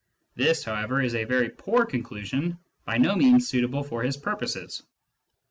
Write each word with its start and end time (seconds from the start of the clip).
This, 0.33 0.63
however, 0.63 0.99
is 0.99 1.13
a 1.13 1.25
very 1.25 1.51
poor 1.51 1.85
conclusion, 1.85 2.57
by 2.85 2.97
no 2.97 3.15
means 3.15 3.47
suitable 3.47 3.83
for 3.83 4.01
his 4.01 4.17
purposes. 4.17 4.81